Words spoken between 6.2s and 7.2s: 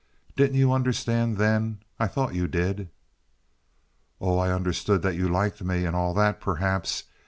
perhaps.